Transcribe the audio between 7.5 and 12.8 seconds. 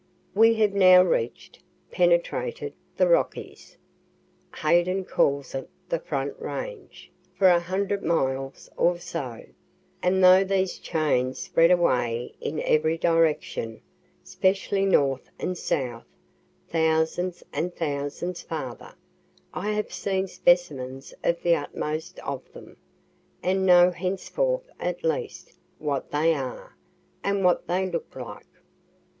hundred miles or so; and though these chains spread away in